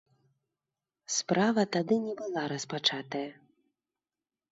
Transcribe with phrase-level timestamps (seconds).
[1.15, 3.25] Справа тады не была распачатая.